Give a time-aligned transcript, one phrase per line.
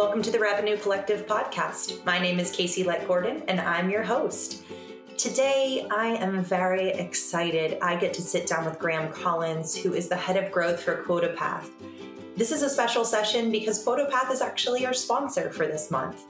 [0.00, 2.02] welcome to the Revenue Collective podcast.
[2.06, 4.62] My name is Casey Lett Gordon, and I'm your host.
[5.18, 7.76] Today, I am very excited.
[7.82, 11.04] I get to sit down with Graham Collins, who is the head of growth for
[11.04, 11.68] QuotaPath.
[12.34, 16.24] This is a special session because QuotaPath is actually our sponsor for this month.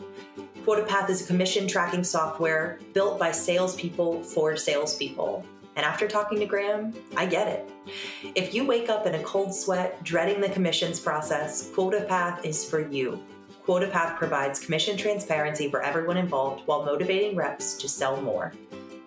[0.64, 5.46] QuotaPath is a commission tracking software built by salespeople for salespeople.
[5.76, 7.70] And after talking to Graham, I get it.
[8.34, 12.80] If you wake up in a cold sweat, dreading the commissions process, QuotaPath is for
[12.80, 13.22] you.
[13.70, 18.52] QuotaPath provides commission transparency for everyone involved while motivating reps to sell more.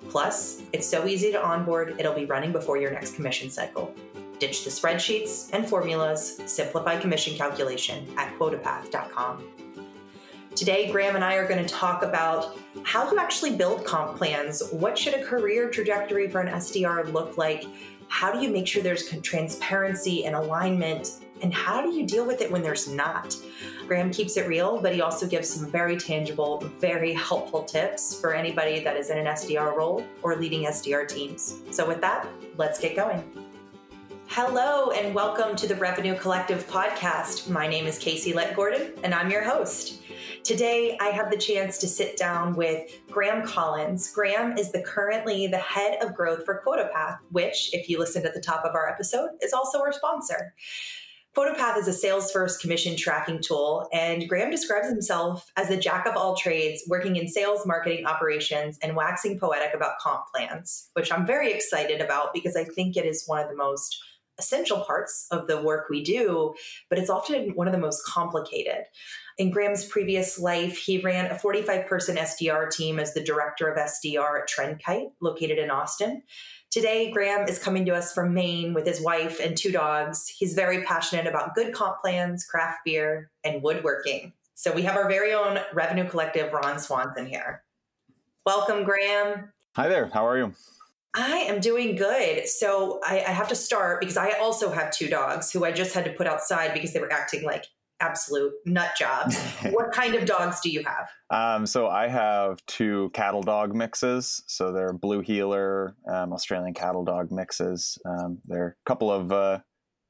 [0.07, 3.93] Plus, it's so easy to onboard, it'll be running before your next commission cycle.
[4.39, 9.43] Ditch the spreadsheets and formulas, simplify commission calculation at quotapath.com.
[10.55, 14.63] Today, Graham and I are going to talk about how to actually build comp plans.
[14.71, 17.65] What should a career trajectory for an SDR look like?
[18.07, 21.22] How do you make sure there's transparency and alignment?
[21.43, 23.35] And how do you deal with it when there's not?
[23.85, 28.33] Graham keeps it real, but he also gives some very tangible, very helpful tips for
[28.33, 31.55] anybody that is in an SDR role or leading SDR teams.
[31.69, 33.29] So, with that, let's get going.
[34.27, 37.49] Hello, and welcome to the Revenue Collective podcast.
[37.49, 39.99] My name is Casey Lett Gordon, and I'm your host.
[40.45, 44.09] Today, I have the chance to sit down with Graham Collins.
[44.13, 48.33] Graham is the currently the head of growth for QuotaPath, which, if you listened at
[48.33, 50.53] the top of our episode, is also our sponsor.
[51.35, 56.05] QuotaPath is a sales first commission tracking tool, and Graham describes himself as the jack
[56.05, 61.11] of all trades, working in sales, marketing, operations, and waxing poetic about comp plans, which
[61.11, 63.99] I'm very excited about because I think it is one of the most
[64.37, 66.53] essential parts of the work we do,
[66.87, 68.85] but it's often one of the most complicated.
[69.39, 73.77] In Graham's previous life, he ran a 45 person SDR team as the director of
[73.77, 76.21] SDR at Trendkite, located in Austin.
[76.73, 80.27] Today, Graham is coming to us from Maine with his wife and two dogs.
[80.27, 84.33] He's very passionate about good comp plans, craft beer, and woodworking.
[84.55, 87.61] So we have our very own revenue collective, Ron Swanson, here.
[88.43, 89.53] Welcome, Graham.
[89.75, 90.07] Hi there.
[90.07, 90.55] How are you?
[91.13, 92.47] I am doing good.
[92.47, 95.93] So I, I, have to start because I also have two dogs who I just
[95.93, 97.65] had to put outside because they were acting like
[97.99, 99.37] absolute nut jobs.
[99.71, 101.09] what kind of dogs do you have?
[101.29, 104.43] Um, so I have two cattle dog mixes.
[104.47, 107.97] So they're blue heeler, um, Australian cattle dog mixes.
[108.05, 109.59] Um, they're a couple of uh,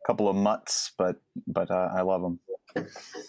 [0.05, 1.17] couple of mutts, but
[1.47, 2.39] but uh, I love them.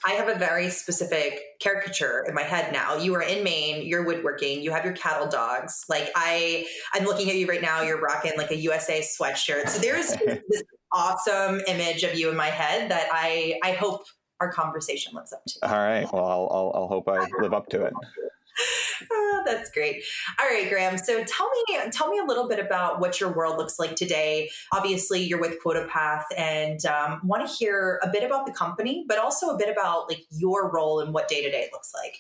[0.07, 2.97] I have a very specific caricature in my head now.
[2.97, 5.85] You are in Maine, you're woodworking, you have your cattle dogs.
[5.89, 9.69] Like I I'm looking at you right now, you're rocking like a USA sweatshirt.
[9.69, 10.09] So there's
[10.49, 10.63] this
[10.93, 14.05] awesome image of you in my head that I I hope
[14.41, 15.59] our conversation lives up to.
[15.63, 16.11] All right.
[16.13, 17.93] Well, I'll, I'll, I'll hope I live up to it.
[19.13, 20.03] oh, that's great.
[20.41, 20.99] All right, Graham.
[20.99, 24.51] So tell me, tell me a little bit about what your world looks like today.
[24.73, 29.19] Obviously, you're with QuotaPath, and um, want to hear a bit about the company, but
[29.19, 32.17] also a bit about like your role and what day to day looks like.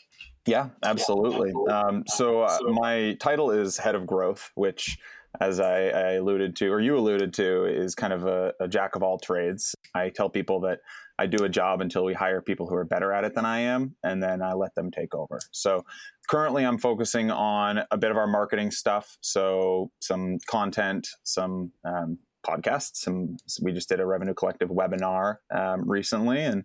[0.46, 1.52] Yeah, absolutely.
[1.70, 4.98] Um, so uh, my title is head of growth, which
[5.40, 8.94] as I, I, alluded to, or you alluded to, is kind of a, a, jack
[8.94, 9.74] of all trades.
[9.94, 10.80] I tell people that
[11.18, 13.60] I do a job until we hire people who are better at it than I
[13.60, 15.40] am, and then I let them take over.
[15.52, 15.84] So
[16.28, 19.16] currently, I'm focusing on a bit of our marketing stuff.
[19.20, 22.96] So some content, some um, podcasts.
[22.96, 26.64] Some we just did a Revenue Collective webinar um, recently, and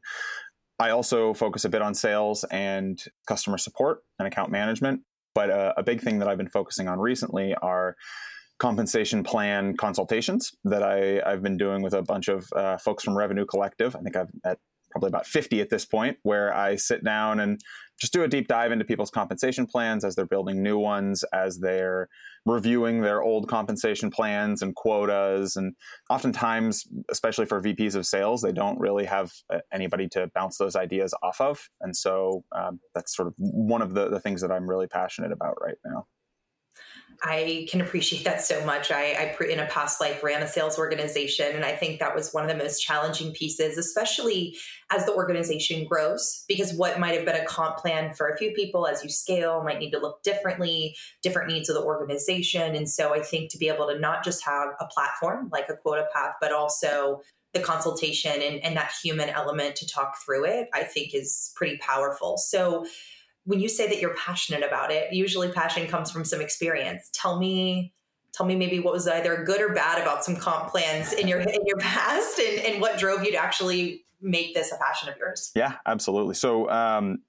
[0.79, 5.01] I also focus a bit on sales and customer support and account management.
[5.35, 7.95] But uh, a big thing that I've been focusing on recently are
[8.59, 13.17] compensation plan consultations that I, I've been doing with a bunch of uh, folks from
[13.17, 13.95] Revenue Collective.
[13.95, 14.59] I think I've at
[14.91, 17.59] probably about 50 at this point, where I sit down and
[17.99, 21.59] just do a deep dive into people's compensation plans as they're building new ones, as
[21.59, 22.07] they're
[22.45, 25.55] reviewing their old compensation plans and quotas.
[25.55, 25.75] And
[26.09, 30.75] oftentimes, especially for VPs of sales, they don't really have uh, anybody to bounce those
[30.75, 31.69] ideas off of.
[31.81, 35.31] And so um, that's sort of one of the, the things that I'm really passionate
[35.31, 36.07] about right now.
[37.21, 38.91] I can appreciate that so much.
[38.91, 42.31] I, I, in a past life, ran a sales organization, and I think that was
[42.31, 44.55] one of the most challenging pieces, especially
[44.89, 48.51] as the organization grows, because what might have been a comp plan for a few
[48.51, 52.73] people as you scale might need to look differently, different needs of the organization.
[52.73, 55.75] And so I think to be able to not just have a platform like a
[55.85, 57.21] QuotaPath, but also
[57.53, 61.77] the consultation and, and that human element to talk through it, I think is pretty
[61.77, 62.37] powerful.
[62.37, 62.85] So
[63.45, 67.09] when you say that you're passionate about it, usually passion comes from some experience.
[67.13, 67.93] Tell me
[68.33, 71.39] tell me maybe what was either good or bad about some comp plans in your
[71.39, 75.17] in your past and, and what drove you to actually make this a passion of
[75.17, 77.19] yours yeah absolutely so um,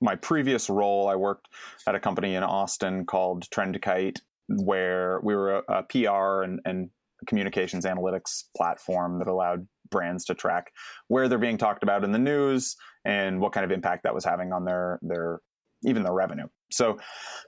[0.00, 1.48] my previous role i worked
[1.86, 6.90] at a company in austin called trendkite where we were a, a pr and, and
[7.26, 10.72] communications analytics platform that allowed brands to track
[11.08, 14.24] where they're being talked about in the news and what kind of impact that was
[14.24, 15.40] having on their their
[15.84, 16.46] even the revenue.
[16.70, 16.98] So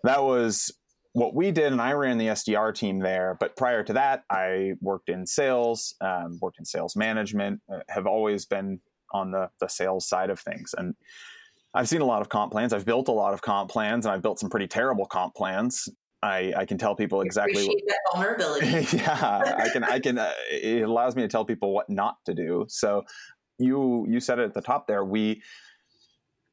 [0.05, 0.73] that was
[1.13, 3.37] what we did, and I ran the SDR team there.
[3.41, 8.07] But prior to that, I worked in sales, um, worked in sales management, uh, have
[8.07, 8.81] always been
[9.13, 10.95] on the the sales side of things, and
[11.77, 12.73] I've seen a lot of comp plans.
[12.73, 15.89] I've built a lot of comp plans, and I've built some pretty terrible comp plans.
[16.23, 18.97] I, I can tell people exactly what, that vulnerability.
[18.97, 19.85] yeah, I can.
[19.85, 20.19] I can.
[20.19, 22.65] Uh, it allows me to tell people what not to do.
[22.69, 23.05] So,
[23.59, 25.05] you you said it at the top there.
[25.05, 25.43] We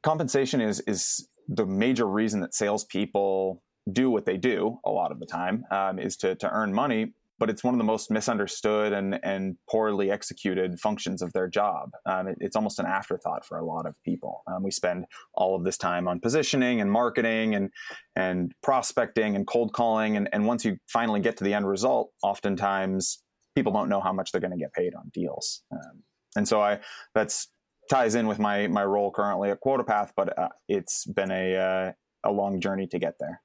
[0.03, 3.61] compensation is is the major reason that salespeople
[3.91, 7.13] do what they do a lot of the time um, is to to earn money
[7.39, 11.91] but it's one of the most misunderstood and, and poorly executed functions of their job.
[12.05, 14.43] Um, it, it's almost an afterthought for a lot of people.
[14.47, 17.69] Um, we spend all of this time on positioning and marketing and,
[18.15, 20.15] and prospecting and cold calling.
[20.15, 23.21] And, and once you finally get to the end result, oftentimes
[23.55, 25.63] people don't know how much they're going to get paid on deals.
[25.71, 26.03] Um,
[26.35, 26.79] and so I,
[27.13, 27.49] that's
[27.93, 31.91] ties in with my, my role currently at QuotaPath, but uh, it's been a, uh,
[32.23, 33.39] a long journey to get there.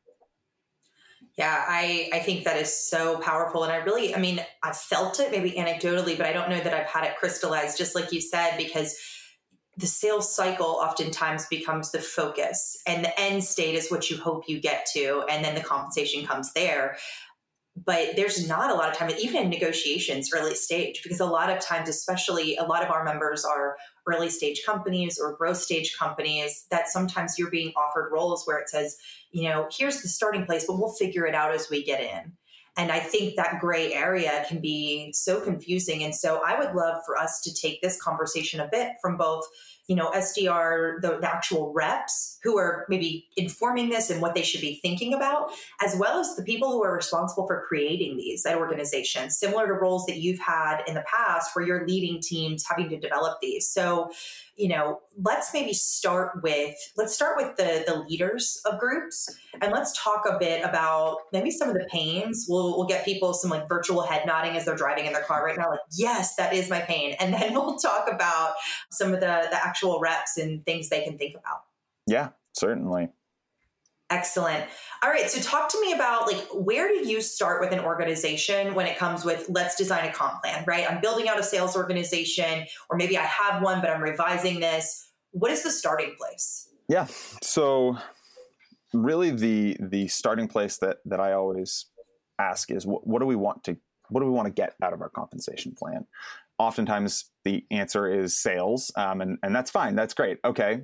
[1.36, 3.62] Yeah, I, I think that is so powerful.
[3.62, 6.72] And I really, I mean, I've felt it maybe anecdotally, but I don't know that
[6.72, 8.96] I've had it crystallized, just like you said, because
[9.76, 14.48] the sales cycle oftentimes becomes the focus and the end state is what you hope
[14.48, 15.24] you get to.
[15.30, 16.96] And then the compensation comes there.
[17.84, 21.50] But there's not a lot of time, even in negotiations, early stage, because a lot
[21.50, 23.76] of times, especially a lot of our members are
[24.06, 28.68] early stage companies or growth stage companies, that sometimes you're being offered roles where it
[28.68, 28.96] says,
[29.30, 32.32] you know, here's the starting place, but we'll figure it out as we get in.
[32.76, 36.04] And I think that gray area can be so confusing.
[36.04, 39.44] And so I would love for us to take this conversation a bit from both
[39.88, 44.42] you know, SDR, the, the, actual reps who are maybe informing this and what they
[44.42, 45.50] should be thinking about,
[45.82, 49.72] as well as the people who are responsible for creating these at organizations, similar to
[49.72, 53.66] roles that you've had in the past where you're leading teams having to develop these.
[53.66, 54.10] So,
[54.56, 59.72] you know, let's maybe start with let's start with the the leaders of groups and
[59.72, 62.46] let's talk a bit about maybe some of the pains.
[62.48, 65.44] We'll we'll get people some like virtual head nodding as they're driving in their car
[65.44, 67.14] right now, like, yes, that is my pain.
[67.20, 68.54] And then we'll talk about
[68.90, 71.62] some of the the actual reps and things they can think about.
[72.06, 73.08] Yeah, certainly.
[74.10, 74.64] Excellent.
[75.02, 75.30] All right.
[75.30, 78.96] So talk to me about like where do you start with an organization when it
[78.96, 80.90] comes with let's design a comp plan, right?
[80.90, 85.10] I'm building out a sales organization, or maybe I have one, but I'm revising this.
[85.32, 86.68] What is the starting place?
[86.88, 87.06] Yeah.
[87.42, 87.98] So
[88.94, 91.86] really the the starting place that that I always
[92.38, 93.76] ask is what, what do we want to
[94.08, 96.06] what do we want to get out of our compensation plan?
[96.58, 99.94] Oftentimes the answer is sales, um, and and that's fine.
[99.94, 100.38] That's great.
[100.44, 100.80] Okay,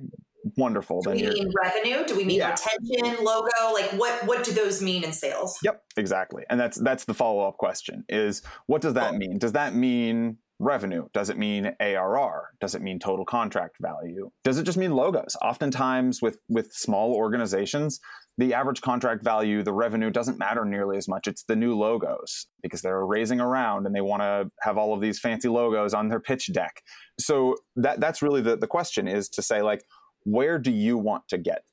[0.57, 1.01] wonderful.
[1.01, 2.05] Do we mean revenue?
[2.05, 2.51] Do we mean yeah.
[2.51, 3.49] retention, logo?
[3.73, 5.57] Like what what do those mean in sales?
[5.63, 6.43] Yep, exactly.
[6.49, 9.37] And that's that's the follow up question: is what does that mean?
[9.37, 11.07] Does that mean revenue?
[11.13, 12.51] Does it mean ARR?
[12.59, 14.31] Does it mean total contract value?
[14.43, 15.35] Does it just mean logos?
[15.41, 17.99] Oftentimes with with small organizations,
[18.37, 21.27] the average contract value, the revenue doesn't matter nearly as much.
[21.27, 24.99] It's the new logos because they're raising around and they want to have all of
[24.99, 26.81] these fancy logos on their pitch deck.
[27.19, 29.83] So that that's really the, the question is to say like
[30.23, 31.63] where do you want to get?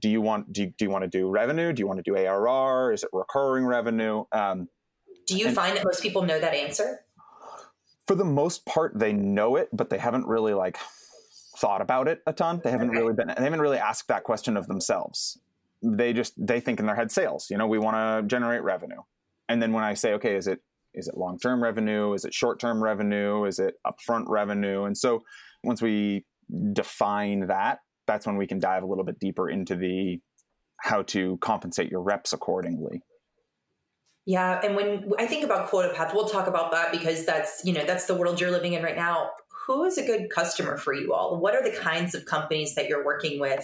[0.00, 1.72] Do you want do you, do you want to do revenue?
[1.72, 2.92] Do you want to do ARR?
[2.92, 4.24] Is it recurring revenue?
[4.32, 4.68] Um,
[5.26, 7.00] do you and, find that most people know that answer?
[8.06, 10.78] For the most part, they know it, but they haven't really like
[11.58, 12.60] thought about it a ton.
[12.64, 12.98] They haven't okay.
[12.98, 15.38] really been they haven't really asked that question of themselves.
[15.82, 17.46] They just they think in their head sales.
[17.50, 19.00] You know, we want to generate revenue,
[19.48, 20.60] and then when I say, okay, is it
[20.94, 22.12] is it long term revenue?
[22.14, 23.44] Is it short term revenue?
[23.44, 24.84] Is it upfront revenue?
[24.84, 25.22] And so
[25.62, 26.24] once we
[26.72, 30.18] define that, that's when we can dive a little bit deeper into the
[30.80, 33.02] how to compensate your reps accordingly.
[34.26, 37.84] Yeah, and when I think about QuotaPath, we'll talk about that because that's you know
[37.84, 39.30] that's the world you're living in right now.
[39.68, 41.38] Who is a good customer for you all?
[41.38, 43.62] What are the kinds of companies that you're working with,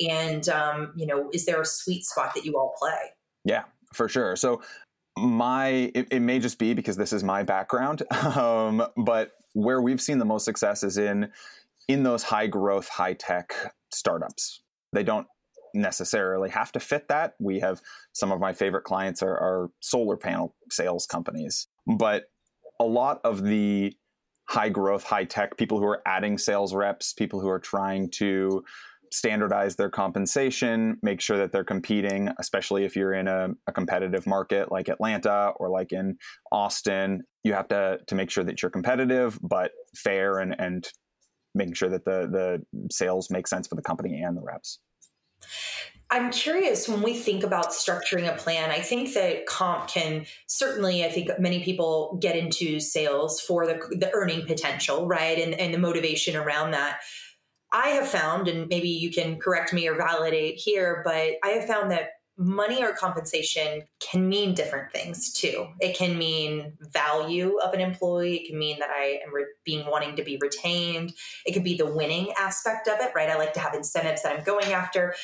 [0.00, 3.12] and um, you know, is there a sweet spot that you all play?
[3.44, 4.34] Yeah, for sure.
[4.34, 4.62] So
[5.16, 8.02] my it, it may just be because this is my background,
[8.36, 11.30] um, but where we've seen the most success is in
[11.86, 13.54] in those high growth, high tech
[13.92, 14.60] startups.
[14.92, 15.28] They don't
[15.72, 17.34] necessarily have to fit that.
[17.38, 17.80] We have
[18.12, 22.24] some of my favorite clients are, are solar panel sales companies, but
[22.80, 23.94] a lot of the
[24.48, 28.62] high growth, high tech people who are adding sales reps, people who are trying to
[29.10, 34.26] standardize their compensation, make sure that they're competing, especially if you're in a, a, competitive
[34.26, 36.16] market like Atlanta or like in
[36.50, 37.22] Austin.
[37.44, 40.88] You have to, to make sure that you're competitive, but fair and, and
[41.54, 44.80] making sure that the the sales make sense for the company and the reps.
[46.14, 51.04] I'm curious when we think about structuring a plan, I think that comp can certainly,
[51.04, 55.36] I think many people get into sales for the, the earning potential, right?
[55.36, 57.00] And, and the motivation around that.
[57.72, 61.66] I have found, and maybe you can correct me or validate here, but I have
[61.66, 65.66] found that money or compensation can mean different things too.
[65.80, 68.36] It can mean value of an employee.
[68.36, 71.12] It can mean that I am re- being wanting to be retained.
[71.44, 73.30] It could be the winning aspect of it, right?
[73.30, 75.14] I like to have incentives that I'm going after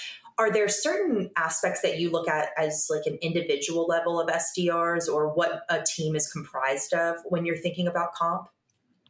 [0.40, 5.06] are there certain aspects that you look at as like an individual level of SDRs
[5.06, 8.48] or what a team is comprised of when you're thinking about comp?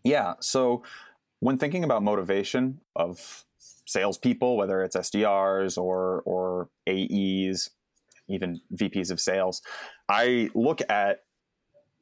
[0.02, 0.34] Yeah.
[0.40, 0.82] So
[1.38, 3.44] when thinking about motivation of
[3.86, 7.70] salespeople, whether it's SDRs or or AEs,
[8.28, 9.62] even VPs of sales,
[10.08, 11.20] I look at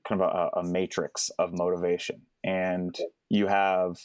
[0.08, 2.96] kind of a, a matrix of motivation, and
[3.28, 3.98] you have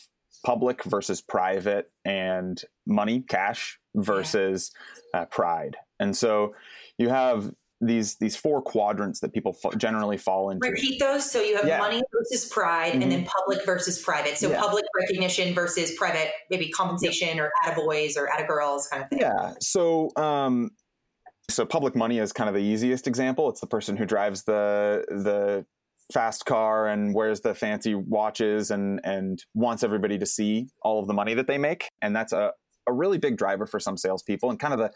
[0.46, 4.72] public versus private and money cash versus
[5.14, 6.54] uh, pride and so
[6.98, 7.52] you have
[7.86, 11.68] these these four quadrants that people f- generally fall into repeat those so you have
[11.68, 11.78] yeah.
[11.78, 13.02] money versus pride mm-hmm.
[13.02, 13.30] and then mm-hmm.
[13.46, 14.60] public versus private so yeah.
[14.60, 20.10] public recognition versus private maybe compensation or attaboys or attagirls kind of thing yeah so
[20.16, 20.72] um
[21.50, 25.04] so public money is kind of the easiest example it's the person who drives the
[25.10, 25.66] the
[26.12, 31.08] fast car and wears the fancy watches and and wants everybody to see all of
[31.08, 32.52] the money that they make and that's a,
[32.88, 34.92] a really big driver for some salespeople and kind of the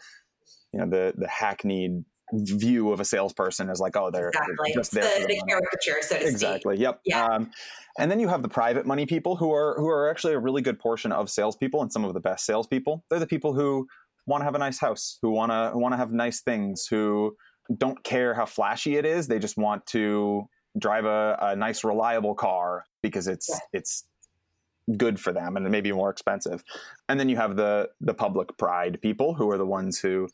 [0.72, 4.72] you know the the hackneyed view of a salesperson is like oh they're, exactly.
[4.74, 6.82] just there the, the caricature so to exactly speak.
[6.82, 7.24] yep yeah.
[7.24, 7.50] Um,
[7.98, 10.60] and then you have the private money people who are who are actually a really
[10.60, 13.86] good portion of salespeople and some of the best salespeople they're the people who
[14.26, 17.34] want to have a nice house who want to want to have nice things who
[17.76, 20.46] don't care how flashy it is they just want to
[20.78, 23.58] drive a, a nice reliable car because it's yeah.
[23.72, 24.04] it's
[24.96, 26.64] good for them and it may be more expensive.
[27.08, 30.28] And then you have the the public pride people who are the ones who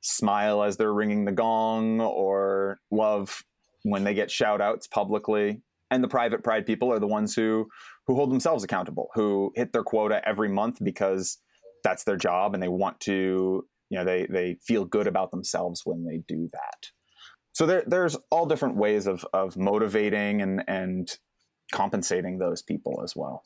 [0.00, 3.42] smile as they're ringing the gong or love
[3.82, 5.62] when they get shout outs publicly.
[5.90, 7.68] And the private pride people are the ones who
[8.06, 11.38] who hold themselves accountable who hit their quota every month because
[11.82, 15.82] that's their job and they want to you know they they feel good about themselves
[15.84, 16.90] when they do that
[17.54, 21.16] so there, there's all different ways of, of motivating and, and
[21.72, 23.44] compensating those people as well.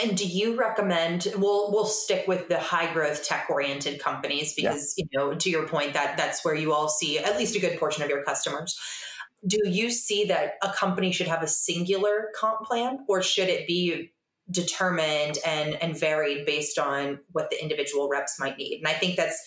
[0.00, 1.26] And do you recommend?
[1.38, 5.04] We'll we'll stick with the high growth tech oriented companies because yeah.
[5.10, 7.78] you know to your point that that's where you all see at least a good
[7.78, 8.78] portion of your customers.
[9.46, 13.66] Do you see that a company should have a singular comp plan, or should it
[13.66, 14.12] be
[14.50, 18.80] determined and and varied based on what the individual reps might need?
[18.80, 19.42] And I think that's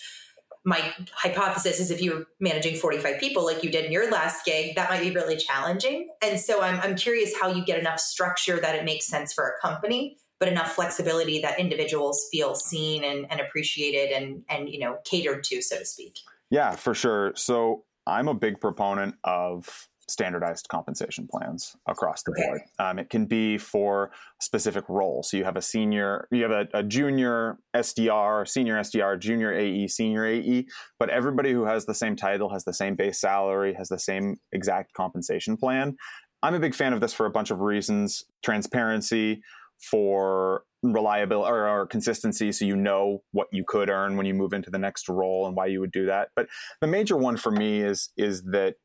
[0.66, 4.76] my hypothesis is if you're managing 45 people like you did in your last gig,
[4.76, 6.10] that might be really challenging.
[6.22, 9.48] And so I'm, I'm curious how you get enough structure that it makes sense for
[9.48, 14.80] a company, but enough flexibility that individuals feel seen and, and appreciated and, and, you
[14.80, 16.18] know, catered to, so to speak.
[16.50, 17.34] Yeah, for sure.
[17.36, 22.44] So I'm a big proponent of standardized compensation plans across the okay.
[22.46, 22.62] board.
[22.80, 25.30] Um, it can be for specific roles.
[25.30, 29.88] So you have a senior, you have a, a, junior SDR, senior SDR, junior AE,
[29.88, 30.66] senior AE,
[31.00, 34.38] but everybody who has the same title has the same base salary, has the same
[34.52, 35.96] exact compensation plan.
[36.42, 39.42] I'm a big fan of this for a bunch of reasons transparency,
[39.80, 44.54] for reliability or, or, consistency so you know what you could earn when you move
[44.54, 46.48] into the next role and why you would do that but
[46.80, 48.76] the major one for me is is that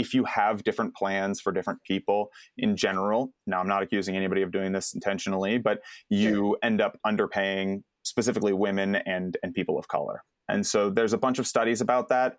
[0.00, 4.42] if you have different plans for different people in general, now I'm not accusing anybody
[4.42, 9.88] of doing this intentionally, but you end up underpaying specifically women and and people of
[9.88, 10.24] color.
[10.48, 12.36] And so there's a bunch of studies about that.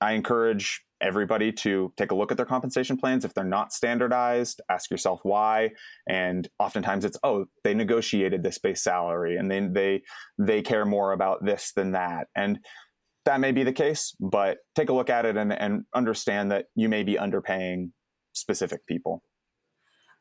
[0.00, 3.24] I encourage everybody to take a look at their compensation plans.
[3.24, 5.70] If they're not standardized, ask yourself why.
[6.08, 10.02] And oftentimes it's, oh, they negotiated this base salary and then they
[10.38, 12.28] they care more about this than that.
[12.34, 12.58] And
[13.24, 16.66] that may be the case, but take a look at it and, and understand that
[16.74, 17.90] you may be underpaying
[18.32, 19.22] specific people.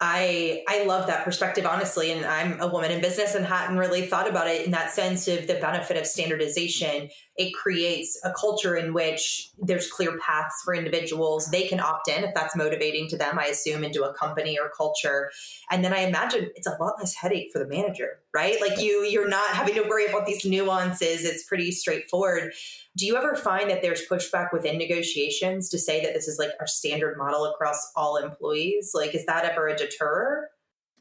[0.05, 4.05] I I love that perspective honestly and I'm a woman in business and hadn't really
[4.05, 7.09] thought about it in that sense of the benefit of standardization.
[7.37, 11.49] It creates a culture in which there's clear paths for individuals.
[11.51, 14.71] They can opt in if that's motivating to them I assume into a company or
[14.75, 15.31] culture.
[15.71, 19.03] And then I imagine it's a lot less headache for the manager right like you
[19.03, 22.51] you're not having to worry about these nuances it's pretty straightforward
[22.95, 26.51] do you ever find that there's pushback within negotiations to say that this is like
[26.59, 28.91] our standard model across all employees?
[28.93, 30.43] Like, is that ever a deterror?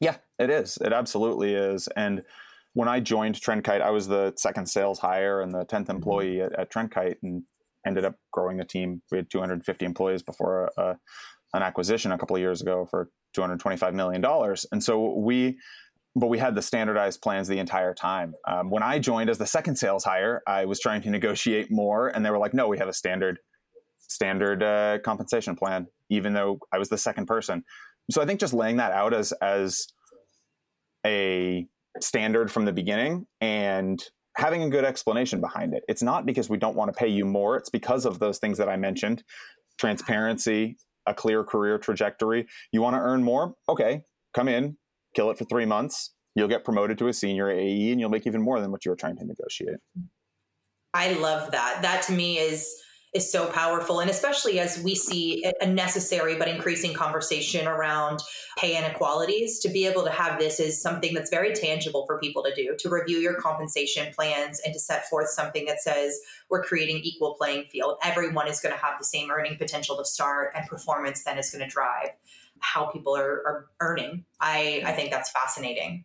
[0.01, 0.79] Yeah, it is.
[0.79, 1.89] It absolutely is.
[1.95, 2.23] And
[2.73, 5.91] when I joined Trendkite, I was the second sales hire and the 10th mm-hmm.
[5.91, 7.43] employee at, at Trendkite and
[7.87, 9.03] ended up growing the team.
[9.11, 10.95] We had 250 employees before a, uh,
[11.53, 14.25] an acquisition a couple of years ago for $225 million.
[14.73, 15.59] And so we
[16.15, 18.35] but we had the standardized plans the entire time.
[18.47, 22.09] Um, when I joined as the second sales hire, I was trying to negotiate more,
[22.09, 23.39] and they were like, "No, we have a standard
[23.99, 27.65] standard uh, compensation plan," even though I was the second person.
[28.11, 29.87] So I think just laying that out as as
[31.07, 31.67] a
[32.01, 34.03] standard from the beginning and
[34.37, 35.83] having a good explanation behind it.
[35.89, 37.57] It's not because we don't want to pay you more.
[37.57, 39.25] It's because of those things that I mentioned:
[39.79, 40.77] transparency,
[41.07, 42.47] a clear career trajectory.
[42.71, 43.55] You want to earn more?
[43.67, 44.03] Okay,
[44.35, 44.77] come in,
[45.15, 46.13] kill it for three months.
[46.35, 48.91] You'll get promoted to a senior AE and you'll make even more than what you
[48.91, 49.77] were trying to negotiate.
[50.95, 51.81] I love that.
[51.83, 52.75] That to me is
[53.15, 58.21] is so powerful and especially as we see a necessary but increasing conversation around
[58.57, 62.43] pay inequalities to be able to have this is something that's very tangible for people
[62.43, 66.63] to do to review your compensation plans and to set forth something that says we're
[66.63, 70.53] creating equal playing field everyone is going to have the same earning potential to start
[70.55, 72.11] and performance then is going to drive
[72.63, 74.25] how people are, are earning.
[74.41, 76.05] I, I think that's fascinating.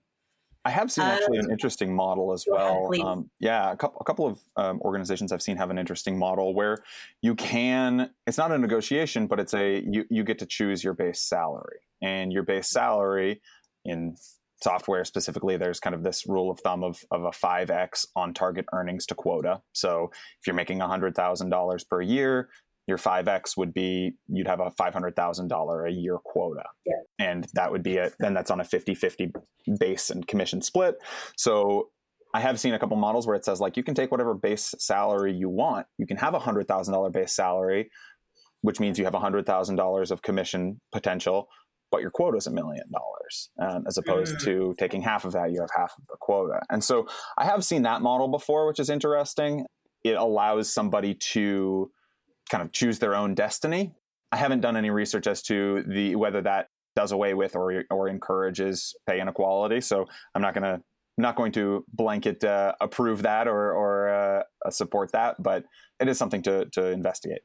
[0.68, 2.90] I have seen actually um, an interesting model as well.
[2.92, 6.20] Ahead, um, yeah, a couple, a couple of um, organizations I've seen have an interesting
[6.20, 6.80] model where
[7.22, 8.10] you can.
[8.26, 11.80] It's not a negotiation, but it's a you you get to choose your base salary,
[12.02, 13.42] and your base salary
[13.86, 14.18] in
[14.62, 18.34] software specifically, there's kind of this rule of thumb of of a five x on
[18.34, 19.62] target earnings to quota.
[19.72, 22.50] So if you're making hundred thousand dollars per year,
[22.88, 26.64] your 5x would be you'd have a $500,000 a year quota.
[26.86, 26.94] Yeah.
[27.20, 28.14] And that would be it.
[28.20, 29.34] Then that's on a 50 50
[29.78, 30.96] base and commission split.
[31.36, 31.90] So
[32.34, 34.74] I have seen a couple models where it says, like, you can take whatever base
[34.80, 35.88] salary you want.
[35.98, 37.90] You can have a $100,000 base salary,
[38.62, 41.48] which means you have $100,000 of commission potential,
[41.92, 44.44] but your quota is a million dollars, um, as opposed mm.
[44.44, 46.62] to taking half of that, you have half of the quota.
[46.70, 49.66] And so I have seen that model before, which is interesting.
[50.04, 51.92] It allows somebody to
[52.50, 53.94] kind of choose their own destiny.
[54.32, 58.10] I haven't done any research as to the whether that does away with or or
[58.10, 59.82] encourages pay inequality.
[59.82, 60.82] So I'm not to
[61.18, 65.64] not going to blanket uh, approve that or or uh, support that, but
[66.00, 67.42] it is something to to investigate.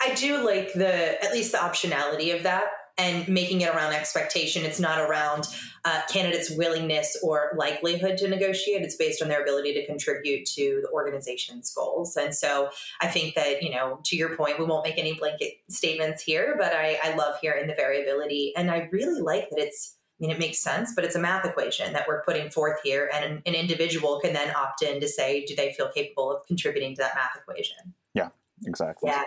[0.00, 2.64] I do like the at least the optionality of that
[2.96, 4.64] and making it around expectation.
[4.64, 5.48] It's not around
[5.84, 8.82] uh, candidates' willingness or likelihood to negotiate.
[8.82, 12.16] It's based on their ability to contribute to the organization's goals.
[12.16, 15.54] And so I think that, you know, to your point, we won't make any blanket
[15.68, 18.52] statements here, but I, I love hearing the variability.
[18.56, 21.44] And I really like that it's, I mean, it makes sense, but it's a math
[21.44, 23.10] equation that we're putting forth here.
[23.12, 26.46] And an, an individual can then opt in to say, do they feel capable of
[26.46, 27.94] contributing to that math equation?
[28.14, 28.28] Yeah,
[28.64, 29.10] exactly.
[29.10, 29.24] Yeah.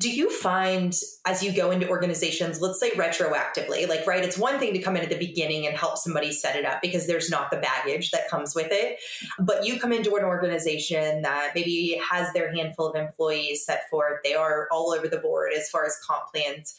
[0.00, 4.58] Do you find as you go into organizations, let's say retroactively, like, right, it's one
[4.58, 7.30] thing to come in at the beginning and help somebody set it up because there's
[7.30, 8.98] not the baggage that comes with it.
[9.38, 14.20] But you come into an organization that maybe has their handful of employees set forth,
[14.24, 16.76] they are all over the board as far as comp plans.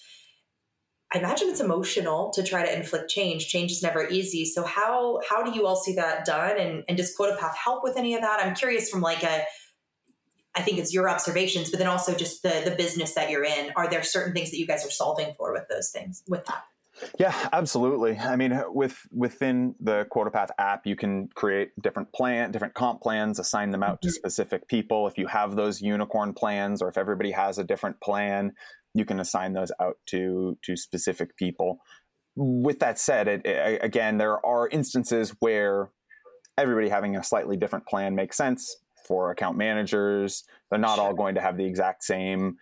[1.13, 3.47] I imagine it's emotional to try to inflict change.
[3.47, 4.43] Change is never easy.
[4.43, 6.59] So how how do you all see that done?
[6.59, 8.43] And and does QuotaPath help with any of that?
[8.43, 9.43] I'm curious from like a
[10.55, 13.71] I think it's your observations, but then also just the the business that you're in.
[13.75, 16.63] Are there certain things that you guys are solving for with those things with that?
[17.19, 18.17] Yeah, absolutely.
[18.17, 23.37] I mean, with within the QuotaPath app, you can create different plan, different comp plans,
[23.37, 24.07] assign them out mm-hmm.
[24.07, 25.07] to specific people.
[25.07, 28.53] If you have those unicorn plans, or if everybody has a different plan,
[28.93, 31.79] you can assign those out to to specific people.
[32.37, 35.89] With that said, it, it, again, there are instances where
[36.57, 40.43] everybody having a slightly different plan makes sense for account managers.
[40.69, 41.05] They're not sure.
[41.05, 42.57] all going to have the exact same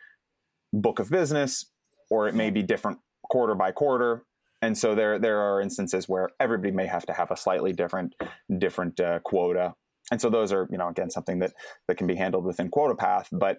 [0.72, 1.66] book of business,
[2.10, 4.24] or it may be different quarter by quarter.
[4.62, 8.16] And so there there are instances where everybody may have to have a slightly different
[8.58, 9.74] different uh, quota.
[10.12, 11.54] And so those are you know again something that
[11.88, 13.58] that can be handled within QuotaPath, but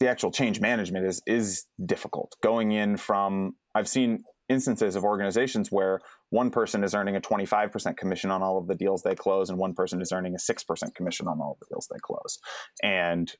[0.00, 2.36] the actual change management is is difficult.
[2.42, 7.96] Going in from I've seen instances of organizations where one person is earning a 25%
[7.96, 10.94] commission on all of the deals they close and one person is earning a 6%
[10.94, 12.38] commission on all of the deals they close.
[12.82, 13.32] And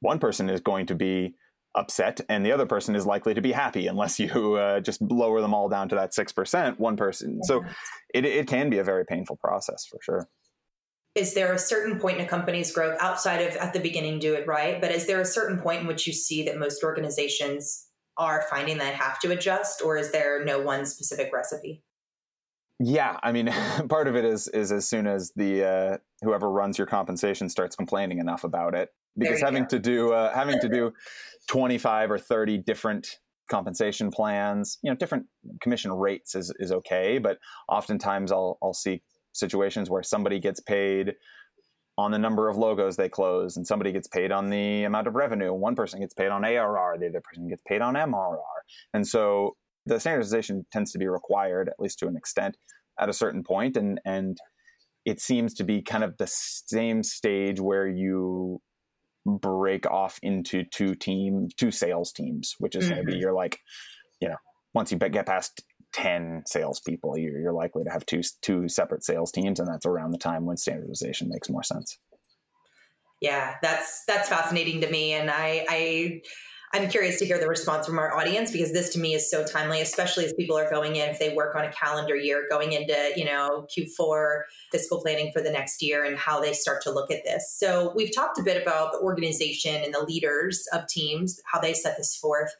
[0.00, 1.34] one person is going to be
[1.74, 5.40] upset and the other person is likely to be happy unless you uh, just lower
[5.40, 7.42] them all down to that 6% one person.
[7.44, 7.64] So
[8.14, 10.28] it, it can be a very painful process for sure.
[11.14, 14.34] Is there a certain point in a company's growth outside of at the beginning do
[14.34, 17.86] it right but is there a certain point in which you see that most organizations
[18.16, 21.82] are finding that have to adjust, or is there no one specific recipe?
[22.78, 23.46] Yeah, I mean,
[23.88, 27.76] part of it is is as soon as the uh, whoever runs your compensation starts
[27.76, 29.68] complaining enough about it, because having go.
[29.70, 30.92] to do uh, having to do
[31.48, 33.18] twenty five or thirty different
[33.50, 35.26] compensation plans, you know, different
[35.60, 41.14] commission rates is is okay, but oftentimes I'll I'll see situations where somebody gets paid
[41.98, 45.14] on the number of logos they close, and somebody gets paid on the amount of
[45.14, 45.52] revenue.
[45.52, 48.38] One person gets paid on ARR, the other person gets paid on MRR.
[48.94, 52.56] And so the standardization tends to be required, at least to an extent.
[52.98, 54.38] at a certain point, and and
[55.04, 58.60] it seems to be kind of the same stage where you
[59.26, 62.94] break off into two team two sales teams which is mm-hmm.
[62.94, 63.60] going to be your like
[64.20, 64.36] you know
[64.74, 69.30] once you get past 10 salespeople you're, you're likely to have two two separate sales
[69.30, 71.98] teams and that's around the time when standardization makes more sense
[73.20, 76.22] yeah that's that's fascinating to me and i i
[76.74, 79.44] I'm curious to hear the response from our audience because this to me is so
[79.44, 82.72] timely, especially as people are going in, if they work on a calendar year, going
[82.72, 86.90] into, you know, Q4 fiscal planning for the next year and how they start to
[86.90, 87.54] look at this.
[87.54, 91.74] So we've talked a bit about the organization and the leaders of teams, how they
[91.74, 92.56] set this forth.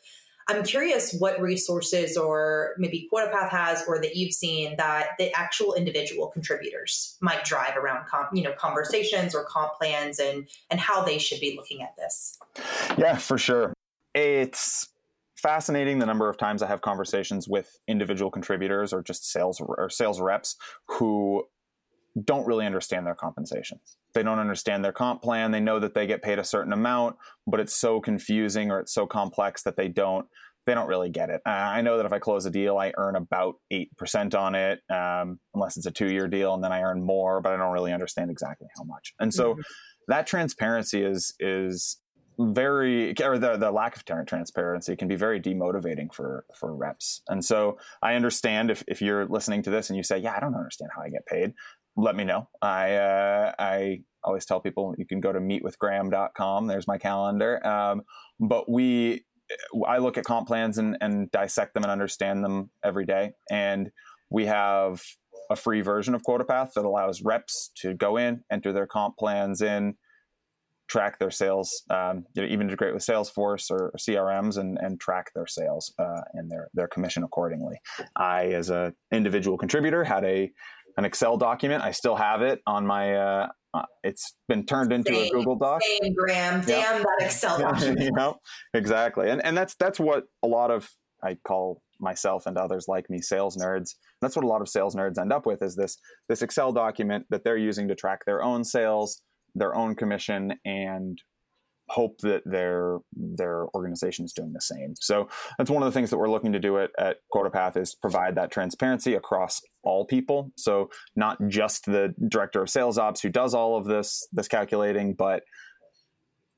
[0.53, 5.75] I'm curious what resources or maybe QuotaPath has or that you've seen that the actual
[5.75, 11.03] individual contributors might drive around comp, you know conversations or comp plans and and how
[11.03, 12.39] they should be looking at this.
[12.97, 13.73] Yeah, for sure
[14.15, 14.89] it's
[15.37, 19.91] fascinating the number of times I have conversations with individual contributors or just sales or
[19.91, 21.45] sales reps who
[22.25, 23.81] don't really understand their compensation.
[24.15, 25.51] They don't understand their comp plan.
[25.51, 28.93] They know that they get paid a certain amount, but it's so confusing or it's
[28.93, 30.27] so complex that they don't
[30.65, 31.41] they don't really get it.
[31.45, 34.81] I know that if I close a deal, I earn about eight percent on it,
[34.91, 37.73] um, unless it's a two year deal, and then I earn more, but I don't
[37.73, 39.13] really understand exactly how much.
[39.19, 39.61] And so mm-hmm.
[40.09, 41.99] that transparency is is
[42.39, 47.45] very or the, the lack of transparency can be very demotivating for for reps and
[47.45, 50.55] so i understand if, if you're listening to this and you say yeah i don't
[50.55, 51.53] understand how i get paid
[51.97, 52.49] let me know.
[52.61, 57.65] I uh, i always tell people you can go to meetwithgraham.com there's my calendar.
[57.67, 58.03] Um,
[58.39, 59.25] but we
[59.87, 63.33] i look at comp plans and, and dissect them and understand them every day.
[63.51, 63.91] And
[64.31, 65.03] we have
[65.51, 69.61] a free version of quotapath that allows reps to go in enter their comp plans
[69.61, 69.97] in
[70.93, 75.01] track their sales, um, you know, even integrate with Salesforce or, or CRMs and, and
[75.01, 77.77] track their sales uh, and their their commission accordingly.
[78.15, 80.53] I, as an individual contributor, had a
[80.97, 81.83] an Excel document.
[81.83, 83.15] I still have it on my.
[83.15, 85.81] Uh, uh, it's been turned into same, a Google Doc.
[86.03, 86.61] Same, Graham.
[86.65, 88.01] Damn that Excel document.
[88.01, 88.37] you know,
[88.75, 90.91] exactly, and and that's that's what a lot of
[91.25, 93.95] I call myself and others like me sales nerds.
[94.21, 95.97] That's what a lot of sales nerds end up with is this
[96.29, 99.23] this Excel document that they're using to track their own sales
[99.55, 101.19] their own commission and
[101.93, 104.95] hope that their their organization is doing the same.
[104.99, 105.29] So
[105.59, 108.35] that's one of the things that we're looking to do at, at QuotaPath is provide
[108.37, 110.51] that transparency across all people.
[110.57, 115.15] So not just the director of sales ops who does all of this this calculating,
[115.15, 115.43] but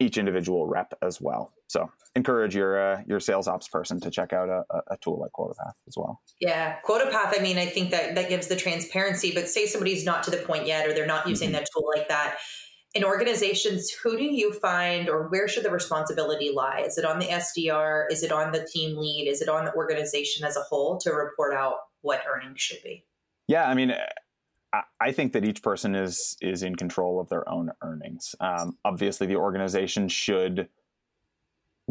[0.00, 1.52] each individual rep as well.
[1.66, 5.32] So encourage your uh, your sales ops person to check out a, a tool like
[5.32, 6.20] QuotaPath as well.
[6.40, 7.38] Yeah, QuotaPath.
[7.38, 9.32] I mean, I think that that gives the transparency.
[9.34, 11.56] But say somebody's not to the point yet, or they're not using mm-hmm.
[11.56, 12.36] that tool like that
[12.94, 16.84] in organizations, who do you find or where should the responsibility lie?
[16.86, 18.04] Is it on the SDR?
[18.10, 19.28] Is it on the team lead?
[19.28, 23.04] Is it on the organization as a whole to report out what earnings should be?
[23.48, 23.94] Yeah, I mean,
[25.00, 28.34] I think that each person is is in control of their own earnings.
[28.40, 30.68] Um, obviously, the organization should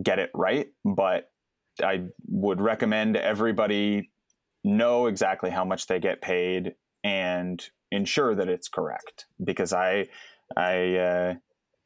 [0.01, 1.31] get it right, but
[1.83, 4.09] I would recommend everybody
[4.63, 10.07] know exactly how much they get paid and ensure that it's correct because I
[10.55, 11.33] I, uh,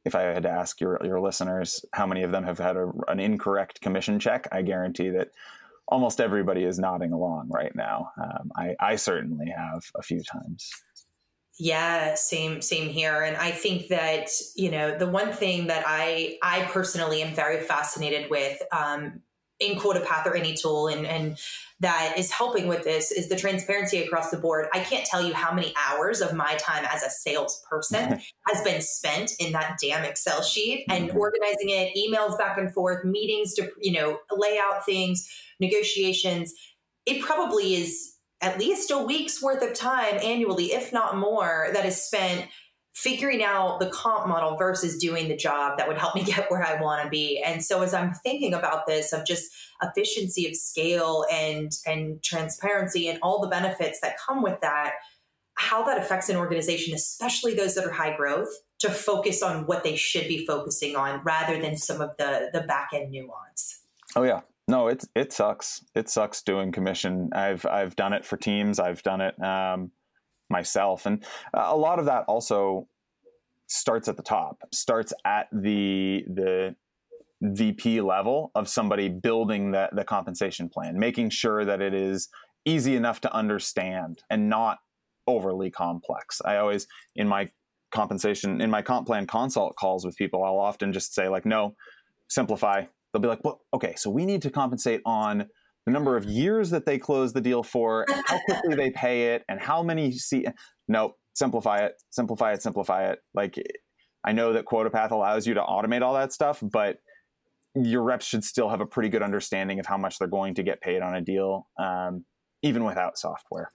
[0.06, 2.92] if I had to ask your your listeners how many of them have had a,
[3.08, 5.32] an incorrect commission check, I guarantee that
[5.88, 8.12] almost everybody is nodding along right now.
[8.22, 10.72] Um, I, I certainly have a few times.
[11.60, 13.24] Yeah, same same here.
[13.24, 17.62] And I think that you know the one thing that I I personally am very
[17.62, 19.22] fascinated with um,
[19.60, 21.38] in QuotaPath or any tool and, and
[21.80, 24.68] that is helping with this is the transparency across the board.
[24.74, 28.82] I can't tell you how many hours of my time as a salesperson has been
[28.82, 31.18] spent in that damn Excel sheet and mm-hmm.
[31.18, 36.54] organizing it, emails back and forth, meetings to, you know, lay out things, negotiations.
[37.06, 41.86] It probably is at least a week's worth of time annually, if not more, that
[41.86, 42.48] is spent
[42.98, 46.64] figuring out the comp model versus doing the job that would help me get where
[46.64, 47.42] I want to be.
[47.46, 49.52] And so as I'm thinking about this of just
[49.84, 54.94] efficiency of scale and and transparency and all the benefits that come with that,
[55.54, 59.84] how that affects an organization, especially those that are high growth, to focus on what
[59.84, 63.82] they should be focusing on rather than some of the the back end nuance.
[64.16, 64.42] Oh yeah.
[64.68, 65.86] No, it it sucks.
[65.94, 67.30] It sucks doing commission.
[67.32, 68.80] I've I've done it for teams.
[68.80, 69.92] I've done it um,
[70.50, 71.06] myself.
[71.06, 72.88] And uh, a lot of that also
[73.68, 76.76] starts at the top, starts at the the
[77.42, 82.30] VP level of somebody building the, the compensation plan, making sure that it is
[82.66, 84.80] easy enough to understand and not
[85.28, 86.42] overly complex.
[86.44, 87.50] I always in my
[87.92, 91.76] compensation in my comp plan consult calls with people, I'll often just say like, no,
[92.30, 92.84] simplify.
[93.12, 95.48] They'll be like, well, okay, so we need to compensate on
[95.88, 99.46] the number of years that they close the deal for, how quickly they pay it,
[99.48, 100.46] and how many see.
[100.90, 103.20] Nope, simplify it, simplify it, simplify it.
[103.34, 103.56] Like
[104.26, 106.98] I know that QuotaPath allows you to automate all that stuff, but
[107.74, 110.64] your reps should still have a pretty good understanding of how much they're going to
[110.64, 112.26] get paid on a deal, um,
[112.64, 113.70] even without software.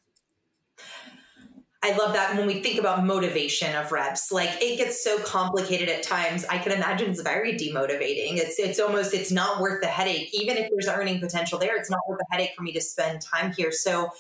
[1.85, 5.89] I love that when we think about motivation of reps, like it gets so complicated
[5.89, 6.45] at times.
[6.45, 8.37] I can imagine it's very demotivating.
[8.37, 10.29] It's it's almost it's not worth the headache.
[10.33, 13.21] Even if there's earning potential there, it's not worth the headache for me to spend
[13.21, 13.73] time here.
[13.73, 14.11] So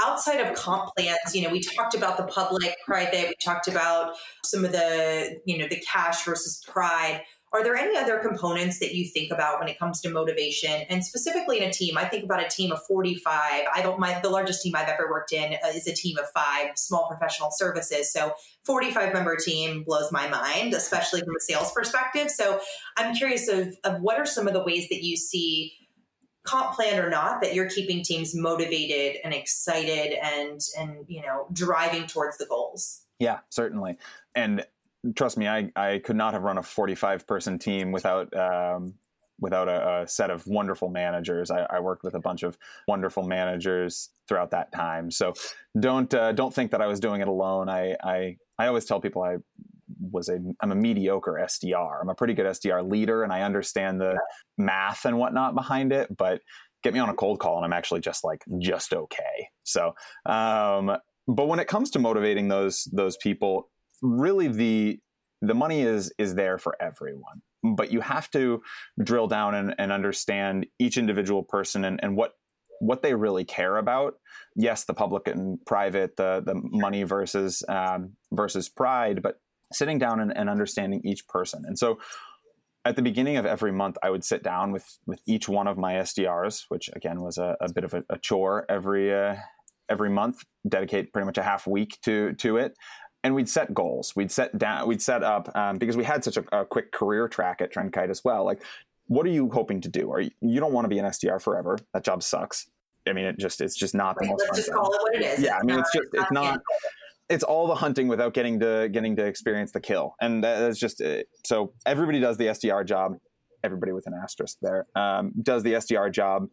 [0.00, 4.14] outside of comp plans, you know, we talked about the public, private, we talked about
[4.44, 7.22] some of the, you know, the cash versus pride.
[7.54, 10.70] Are there any other components that you think about when it comes to motivation?
[10.88, 13.32] And specifically in a team, I think about a team of 45.
[13.34, 16.30] I don't my the largest team I've ever worked in uh, is a team of
[16.30, 18.10] 5 small professional services.
[18.10, 18.32] So
[18.64, 22.30] 45 member team blows my mind, especially from a sales perspective.
[22.30, 22.58] So
[22.96, 25.74] I'm curious of, of what are some of the ways that you see
[26.44, 31.46] comp plan or not that you're keeping teams motivated and excited and and you know
[31.52, 33.96] driving towards the goals yeah certainly
[34.34, 34.66] and
[35.16, 38.94] trust me, I, I could not have run a 45 person team without um,
[39.40, 41.50] without a, a, set of wonderful managers.
[41.50, 45.10] I, I, worked with a bunch of wonderful managers throughout that time.
[45.10, 45.34] So
[45.78, 47.68] don't uh, don't think that I was doing it alone.
[47.68, 49.38] I, I I always tell people I
[50.00, 52.00] was a I'm a mediocre SDR.
[52.00, 54.18] I'm a pretty good SDR leader, and I understand the
[54.56, 56.16] math and whatnot behind it.
[56.16, 56.40] But
[56.84, 59.48] get me on a cold call, and I'm actually just like just okay.
[59.64, 59.94] So.
[60.26, 60.96] Um,
[61.28, 63.70] but when it comes to motivating those those people,
[64.02, 64.98] really the
[65.40, 68.62] the money is is there for everyone but you have to
[69.02, 72.32] drill down and, and understand each individual person and, and what
[72.80, 74.14] what they really care about.
[74.56, 79.40] Yes the public and private the the money versus um, versus pride but
[79.72, 81.62] sitting down and, and understanding each person.
[81.66, 81.98] And so
[82.84, 85.78] at the beginning of every month i would sit down with with each one of
[85.78, 89.36] my sdrs which again was a, a bit of a, a chore every uh,
[89.88, 92.74] every month dedicate pretty much a half week to to it
[93.24, 94.14] and we'd set goals.
[94.16, 94.88] We'd set down.
[94.88, 98.10] We'd set up um, because we had such a, a, quick career track at Trendkite
[98.10, 98.44] as well.
[98.44, 98.62] Like,
[99.06, 100.10] what are you hoping to do?
[100.12, 101.78] Are you, you don't want to be an SDR forever?
[101.92, 102.68] That job sucks.
[103.08, 104.44] I mean, it just it's just not right, the most.
[104.44, 105.40] Let's just call it what it is.
[105.40, 106.60] Yeah, it's I mean, not, it's just it's not.
[107.28, 111.00] It's all the hunting without getting to getting to experience the kill, and that's just
[111.00, 111.28] it.
[111.44, 113.16] so everybody does the SDR job.
[113.64, 116.48] Everybody with an asterisk there um, does the SDR job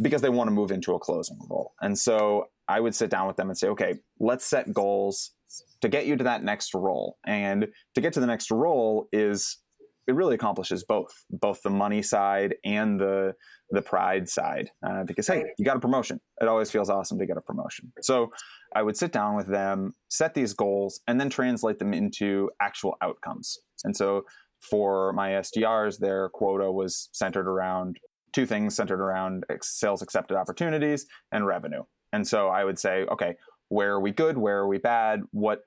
[0.00, 3.26] because they want to move into a closing role, and so I would sit down
[3.26, 5.32] with them and say, okay, let's set goals
[5.80, 7.18] to get you to that next role.
[7.26, 9.58] And to get to the next role is
[10.06, 13.34] it really accomplishes both, both the money side and the
[13.70, 14.70] the pride side.
[14.86, 16.20] Uh, because hey, you got a promotion.
[16.40, 17.92] It always feels awesome to get a promotion.
[18.00, 18.30] So
[18.74, 22.96] I would sit down with them, set these goals, and then translate them into actual
[23.02, 23.58] outcomes.
[23.82, 24.22] And so
[24.60, 27.98] for my SDRs, their quota was centered around
[28.32, 31.82] two things centered around sales accepted opportunities and revenue.
[32.12, 33.34] And so I would say, okay,
[33.68, 35.60] where are we good where are we bad what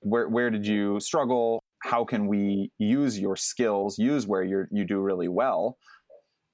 [0.00, 4.84] where where did you struggle how can we use your skills use where you you
[4.84, 5.76] do really well.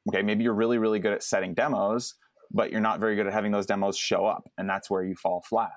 [0.09, 2.14] Okay maybe you're really really good at setting demos
[2.51, 5.14] but you're not very good at having those demos show up and that's where you
[5.14, 5.71] fall flat.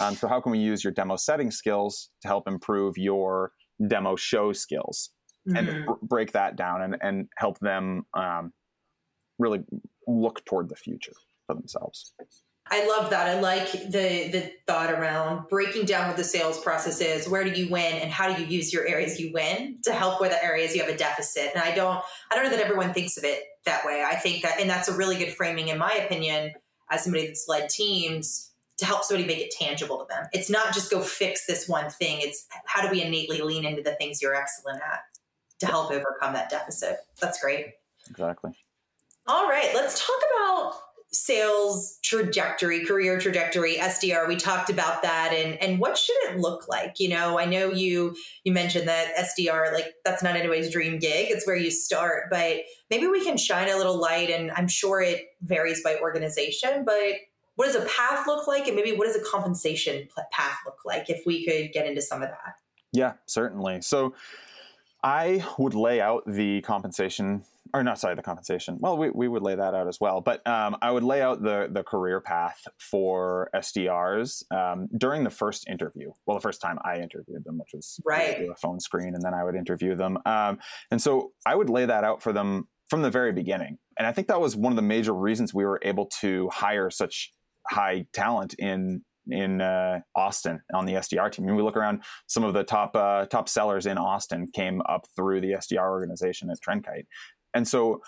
[0.00, 3.52] Um, so how can we use your demo setting skills to help improve your
[3.86, 5.10] demo show skills?
[5.48, 5.56] Mm-hmm.
[5.56, 8.52] and b- break that down and, and help them um,
[9.40, 9.58] really
[10.06, 11.14] look toward the future
[11.48, 12.14] for themselves
[12.70, 13.28] I love that.
[13.28, 17.28] I like the the thought around breaking down what the sales process is.
[17.28, 20.20] Where do you win, and how do you use your areas you win to help
[20.20, 21.50] where the areas you have a deficit?
[21.54, 24.04] And I don't, I don't know that everyone thinks of it that way.
[24.06, 26.52] I think that, and that's a really good framing, in my opinion,
[26.90, 30.26] as somebody that's led teams to help somebody make it tangible to them.
[30.32, 32.18] It's not just go fix this one thing.
[32.20, 35.00] It's how do we innately lean into the things you're excellent at
[35.60, 36.98] to help overcome that deficit.
[37.20, 37.74] That's great.
[38.10, 38.52] Exactly.
[39.26, 40.74] All right, let's talk about
[41.12, 44.26] sales trajectory, career trajectory, SDR.
[44.26, 46.98] We talked about that and and what should it look like?
[46.98, 51.30] You know, I know you you mentioned that SDR like that's not anybody's dream gig.
[51.30, 52.58] It's where you start, but
[52.90, 57.14] maybe we can shine a little light and I'm sure it varies by organization, but
[57.56, 61.10] what does a path look like and maybe what does a compensation path look like
[61.10, 62.54] if we could get into some of that?
[62.92, 63.82] Yeah, certainly.
[63.82, 64.14] So
[65.02, 68.76] I would lay out the compensation, or not, sorry, the compensation.
[68.80, 70.20] Well, we, we would lay that out as well.
[70.20, 75.30] But um, I would lay out the, the career path for SDRs um, during the
[75.30, 76.12] first interview.
[76.26, 78.48] Well, the first time I interviewed them, which was right.
[78.50, 80.18] a phone screen, and then I would interview them.
[80.26, 80.58] Um,
[80.90, 83.78] and so I would lay that out for them from the very beginning.
[83.98, 86.90] And I think that was one of the major reasons we were able to hire
[86.90, 87.32] such
[87.68, 91.44] high talent in in uh, Austin on the SDR team.
[91.44, 94.82] I mean, we look around, some of the top uh, top sellers in Austin came
[94.88, 97.06] up through the SDR organization at Trendkite,
[97.54, 98.00] and so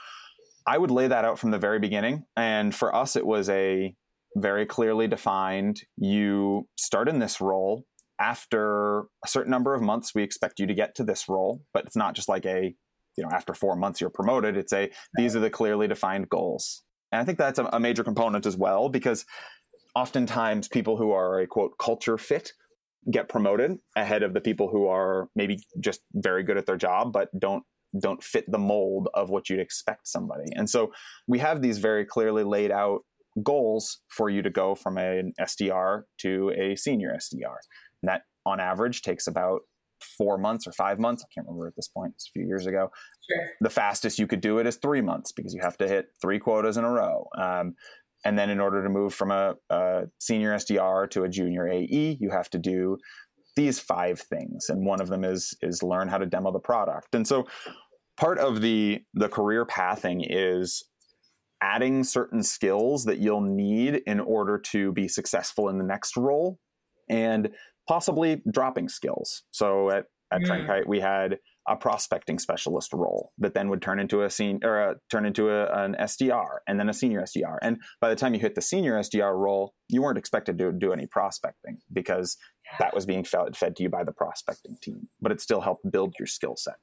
[0.66, 2.24] I would lay that out from the very beginning.
[2.36, 3.94] And for us, it was a
[4.36, 7.84] very clearly defined you start in this role.
[8.18, 11.84] After a certain number of months, we expect you to get to this role, but
[11.84, 12.74] it's not just like a,
[13.16, 14.56] you know, after four months you're promoted.
[14.56, 16.82] It's a, these are the clearly defined goals.
[17.12, 19.24] And I think that's a, a major component as well, because
[19.94, 22.52] oftentimes people who are a quote culture fit
[23.10, 27.12] get promoted ahead of the people who are maybe just very good at their job
[27.12, 27.62] but don't
[28.00, 30.50] don't fit the mold of what you'd expect somebody.
[30.54, 30.92] And so
[31.26, 33.02] we have these very clearly laid out
[33.42, 37.56] goals for you to go from an SDR to a senior SDR.
[38.02, 39.62] And that on average takes about
[40.00, 41.24] four months or five months.
[41.24, 42.12] I can't remember at this point.
[42.14, 42.90] It's a few years ago.
[43.30, 43.46] Sure.
[43.60, 46.38] The fastest you could do it is three months because you have to hit three
[46.38, 47.26] quotas in a row.
[47.36, 47.74] Um,
[48.24, 52.18] and then in order to move from a, a senior SDR to a junior AE,
[52.20, 52.98] you have to do
[53.56, 57.14] these five things and one of them is is learn how to demo the product
[57.14, 57.46] and so
[58.24, 60.84] part of the the career pathing is
[61.60, 66.58] adding certain skills that you'll need in order to be successful in the next role
[67.08, 67.50] and
[67.86, 70.46] possibly dropping skills so at at mm.
[70.46, 74.80] Trendkite, we had a prospecting specialist role that then would turn into a senior or
[74.80, 77.56] a, turn into a, an SDR and then a senior SDR.
[77.62, 80.92] And by the time you hit the senior SDR role, you weren't expected to do
[80.92, 82.36] any prospecting because
[82.78, 85.08] that was being fed, fed to you by the prospecting team.
[85.20, 86.76] But it still helped build your skill set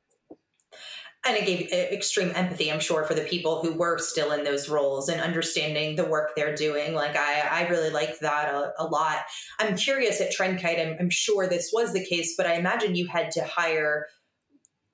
[1.26, 4.44] and it gave uh, extreme empathy i'm sure for the people who were still in
[4.44, 6.94] those roles and understanding the work they're doing.
[6.94, 9.20] Like i, I really liked that a, a lot.
[9.60, 13.08] I'm curious at trendkite I'm, I'm sure this was the case but i imagine you
[13.08, 14.08] had to hire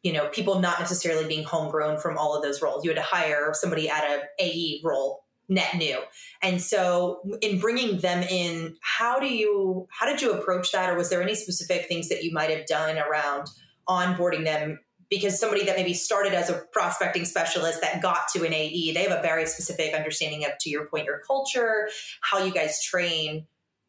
[0.04, 2.84] you know people not necessarily being homegrown from all of those roles.
[2.84, 6.00] You had to hire somebody at a ae role net new.
[6.42, 10.90] And so in bringing them in how do you how did you approach that?
[10.90, 13.48] Or was there any specific things that you might have done around
[13.88, 18.54] onboarding them because somebody that maybe started as a prospecting specialist that got to an
[18.54, 21.90] AE, they have a very specific understanding of, to your point, your culture,
[22.22, 23.46] how you guys train.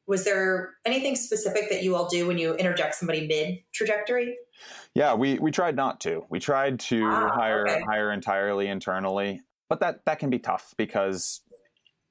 [0.07, 4.37] Was there anything specific that you all do when you interject somebody mid trajectory?
[4.94, 6.24] Yeah, we we tried not to.
[6.31, 7.83] We tried to ah, hire okay.
[7.83, 11.42] hire entirely internally, but that that can be tough because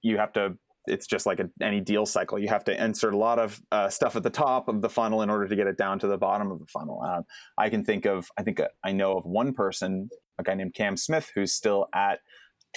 [0.04, 2.40] you have to it's just like a, any deal cycle.
[2.40, 5.22] You have to insert a lot of uh, stuff at the top of the funnel
[5.22, 7.02] in order to get it down to the bottom of the funnel.
[7.02, 7.24] Um,
[7.58, 10.74] I can think of, I think uh, I know of one person, a guy named
[10.74, 12.20] Cam Smith, who's still at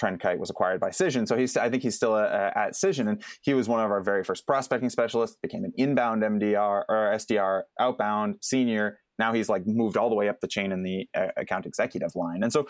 [0.01, 1.27] Trendkite was acquired by Cision.
[1.27, 3.91] So he's, I think he's still uh, uh at Cision, and he was one of
[3.91, 5.37] our very first prospecting specialists.
[5.41, 8.99] Became an inbound MDR or SDR, outbound senior.
[9.19, 12.15] Now he's like moved all the way up the chain in the uh, account executive
[12.15, 12.41] line.
[12.41, 12.67] And so,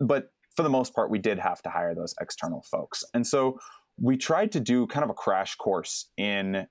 [0.00, 3.04] but for the most part, we did have to hire those external folks.
[3.12, 3.58] And so
[4.00, 6.66] we tried to do kind of a crash course in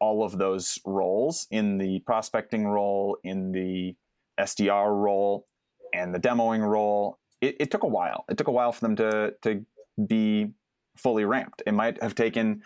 [0.00, 3.94] all of those roles in the prospecting role, in the
[4.40, 5.46] SDR role,
[5.94, 7.18] and the demoing role.
[7.40, 8.24] It, it, took a while.
[8.28, 9.64] It took a while for them to to
[10.06, 10.52] be
[10.96, 11.62] fully ramped.
[11.66, 12.62] It might have taken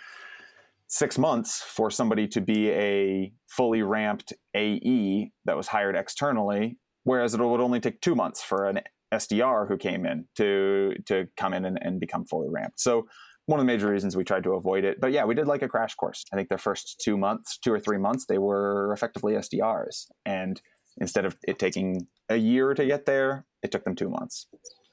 [0.87, 7.35] six months for somebody to be a fully ramped AE that was hired externally, whereas
[7.35, 8.81] it would only take two months for an
[9.13, 12.81] SDR who came in to to come in and, and become fully ramped.
[12.81, 13.07] So
[13.47, 15.01] one of the major reasons we tried to avoid it.
[15.01, 16.25] But yeah, we did like a crash course.
[16.33, 20.07] I think the first two months, two or three months, they were effectively SDRs.
[20.25, 20.61] And
[21.01, 24.49] instead of it taking a year to get there, it took them two months.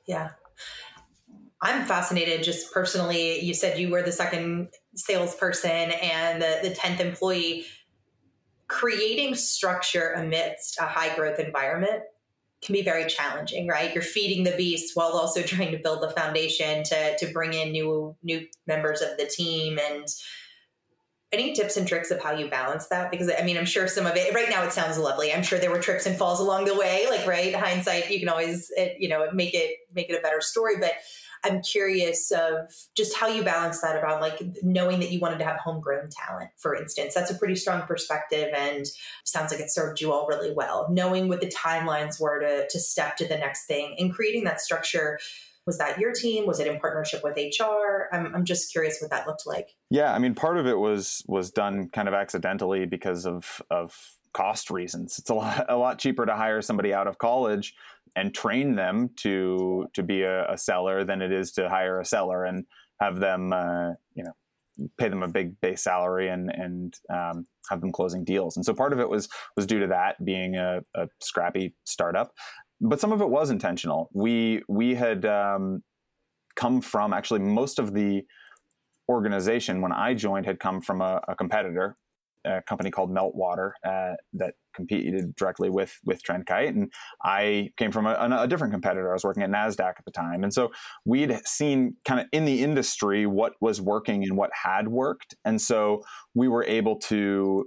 [0.08, 0.32] Yeah.
[1.62, 3.40] I'm fascinated just personally.
[3.40, 7.66] You said you were the second salesperson and the, the 10th employee.
[8.68, 12.04] Creating structure amidst a high growth environment
[12.64, 13.94] can be very challenging, right?
[13.94, 17.72] You're feeding the beast while also trying to build the foundation to to bring in
[17.72, 19.80] new new members of the team.
[19.80, 20.08] And
[21.32, 23.10] any tips and tricks of how you balance that?
[23.10, 25.34] Because i mean i'm sure some of it right now it sounds lovely.
[25.34, 27.56] I'm sure there were trips and falls along the way like right?
[27.56, 30.76] Hindsight you can always you know make it make it a better story.
[30.80, 30.94] But
[31.44, 35.46] I'm curious of just how you balance that about like knowing that you wanted to
[35.46, 37.14] have homegrown talent, for instance.
[37.14, 38.86] That's a pretty strong perspective and
[39.26, 40.88] sounds like it served you all really well.
[40.90, 44.62] Knowing what the timelines were to, to step to the next thing and creating that
[44.62, 45.20] structure
[45.66, 49.12] was that your team was it in partnership with hr I'm, I'm just curious what
[49.12, 52.86] that looked like yeah i mean part of it was was done kind of accidentally
[52.86, 53.96] because of of
[54.34, 55.20] cost reasons.
[55.20, 57.74] It's a lot, a lot cheaper to hire somebody out of college
[58.16, 62.06] and train them to to be a, a, seller than it is to hire a
[62.06, 62.66] seller and
[63.00, 64.34] have them uh, you know
[64.98, 68.56] pay them a big base salary and and um, have them closing deals.
[68.56, 72.34] And so part of it was was due to that being a, a scrappy startup
[72.84, 74.10] but some of it was intentional.
[74.14, 75.84] We we had um,
[76.56, 78.24] come from actually most of the
[79.10, 81.98] organization when I joined had come from a, a competitor
[82.46, 86.92] a company called Meltwater uh, that competed directly with with Trendkite, and
[87.24, 89.12] I came from a, a, different competitor.
[89.12, 90.72] I was working at Nasdaq at the time, and so
[91.06, 95.62] we'd seen kind of in the industry what was working and what had worked, and
[95.62, 96.02] so
[96.34, 97.66] we were able to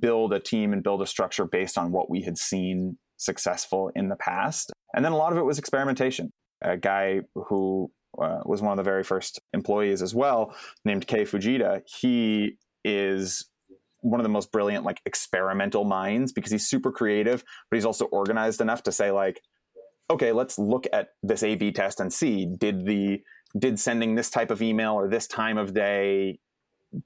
[0.00, 4.08] build a team and build a structure based on what we had seen successful in
[4.08, 6.30] the past, and then a lot of it was experimentation.
[6.62, 7.90] A guy who
[8.20, 11.82] uh, was one of the very first employees as well, named Kei Fujita.
[12.00, 13.46] He is
[14.00, 18.06] one of the most brilliant like experimental minds because he's super creative, but he's also
[18.06, 19.40] organized enough to say like,
[20.10, 23.20] okay, let's look at this A/B test and see did the
[23.58, 26.38] did sending this type of email or this time of day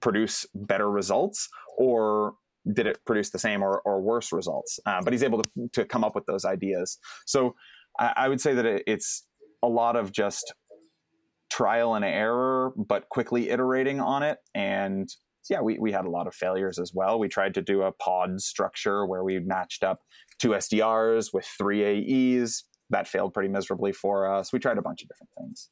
[0.01, 2.35] produce better results or
[2.73, 4.79] did it produce the same or, or worse results?
[4.85, 6.99] Uh, but he's able to, to come up with those ideas.
[7.27, 7.55] So
[7.99, 9.27] I, I would say that it, it's
[9.63, 10.53] a lot of just
[11.51, 15.09] trial and error, but quickly iterating on it and
[15.49, 17.19] yeah, we, we had a lot of failures as well.
[17.19, 20.01] We tried to do a pod structure where we matched up
[20.39, 22.65] two SDRs with three AEs.
[22.91, 24.53] That failed pretty miserably for us.
[24.53, 25.71] We tried a bunch of different things.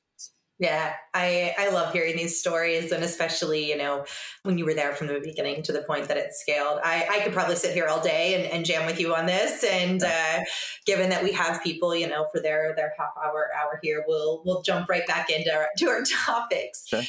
[0.60, 4.04] Yeah, I I love hearing these stories, and especially you know
[4.42, 6.80] when you were there from the beginning to the point that it scaled.
[6.82, 9.62] I, I could probably sit here all day and, and jam with you on this.
[9.62, 10.40] And uh,
[10.84, 14.42] given that we have people, you know, for their their half hour hour here, we'll
[14.44, 16.88] we'll jump right back into our, to our topics.
[16.88, 17.02] Sure.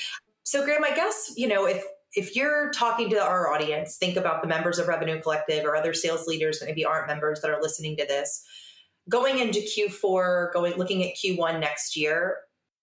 [0.44, 1.84] So, Graham, I guess you know if
[2.16, 5.94] if you're talking to our audience, think about the members of Revenue Collective or other
[5.94, 8.44] sales leaders that maybe aren't members that are listening to this.
[9.08, 12.38] Going into Q4, going looking at Q1 next year,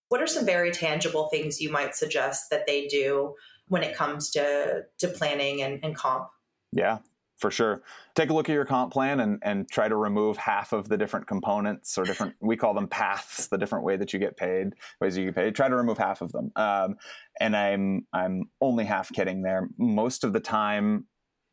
[0.09, 3.35] what are some very tangible things you might suggest that they do
[3.69, 6.29] when it comes to to planning and, and comp?
[6.73, 6.99] Yeah,
[7.39, 7.83] for sure.
[8.15, 10.97] Take a look at your comp plan and, and try to remove half of the
[10.97, 14.73] different components or different, we call them paths, the different way that you get paid,
[15.01, 15.55] ways you get paid.
[15.55, 16.51] Try to remove half of them.
[16.57, 16.97] Um,
[17.41, 19.69] and I'm, I'm only half kidding there.
[19.77, 21.07] Most of the time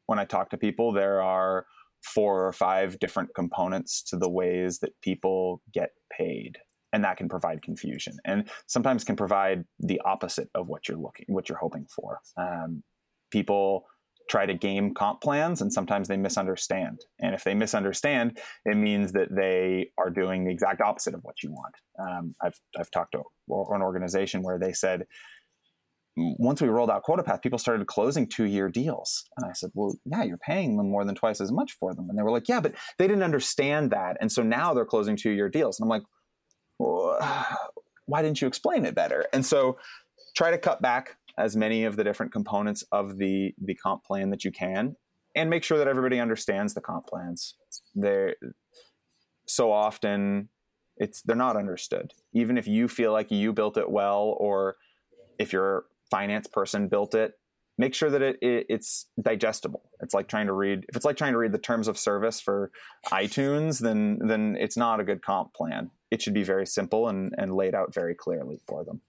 [0.05, 1.65] when I talk to people, there are
[2.01, 6.59] four or five different components to the ways that people get paid.
[6.91, 11.25] And that can provide confusion and sometimes can provide the opposite of what you're looking,
[11.27, 12.19] what you're hoping for.
[12.37, 12.83] Um,
[13.31, 13.87] people,
[14.29, 17.01] try to game comp plans and sometimes they misunderstand.
[17.19, 21.43] And if they misunderstand, it means that they are doing the exact opposite of what
[21.43, 21.75] you want.
[21.99, 25.05] Um, I've, I've talked to an organization where they said,
[26.15, 29.25] once we rolled out QuotaPath, people started closing two year deals.
[29.37, 32.07] And I said, well, yeah, you're paying them more than twice as much for them.
[32.09, 34.17] And they were like, yeah, but they didn't understand that.
[34.21, 35.79] And so now they're closing two year deals.
[35.79, 36.03] And I'm like,
[38.05, 39.25] why didn't you explain it better?
[39.33, 39.77] And so
[40.35, 44.29] try to cut back as many of the different components of the the comp plan
[44.29, 44.95] that you can
[45.35, 47.55] and make sure that everybody understands the comp plans.
[47.95, 48.35] They're
[49.47, 50.49] so often
[50.97, 52.13] it's they're not understood.
[52.33, 54.75] Even if you feel like you built it well or
[55.39, 57.33] if your finance person built it
[57.77, 59.81] make sure that it, it, it's digestible.
[59.99, 62.39] It's like trying to read if it's like trying to read the terms of service
[62.39, 62.71] for
[63.07, 65.89] itunes then then it's not a good comp plan.
[66.11, 69.01] It should be very simple and, and laid out very clearly for them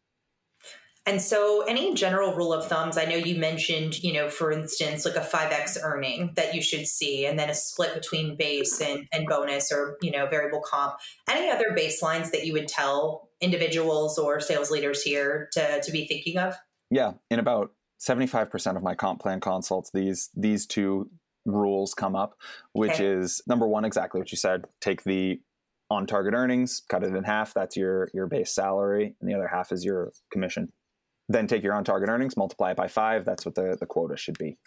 [1.06, 2.96] and so, any general rule of thumbs?
[2.96, 6.86] I know you mentioned, you know, for instance, like a 5x earning that you should
[6.86, 10.94] see, and then a split between base and, and bonus or, you know, variable comp.
[11.28, 16.06] Any other baselines that you would tell individuals or sales leaders here to, to be
[16.06, 16.54] thinking of?
[16.90, 17.12] Yeah.
[17.30, 21.10] In about 75% of my comp plan consults, these, these two
[21.44, 22.34] rules come up,
[22.72, 23.04] which okay.
[23.04, 25.38] is number one, exactly what you said take the
[25.90, 27.52] on target earnings, cut it in half.
[27.52, 30.72] That's your, your base salary, and the other half is your commission
[31.28, 33.24] then take your on target earnings, multiply it by five.
[33.24, 34.58] That's what the, the quota should be.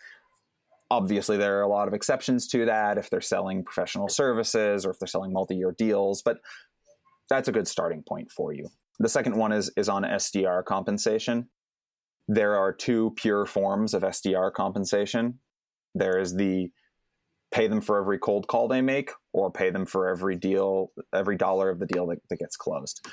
[0.89, 4.91] Obviously, there are a lot of exceptions to that if they're selling professional services or
[4.91, 6.39] if they're selling multi year deals, but
[7.29, 8.69] that's a good starting point for you.
[8.99, 11.49] The second one is, is on SDR compensation.
[12.29, 15.39] There are two pure forms of SDR compensation.
[15.93, 16.71] There is the
[17.51, 21.37] pay them for every cold call they make or pay them for every deal, every
[21.37, 23.05] dollar of the deal that, that gets closed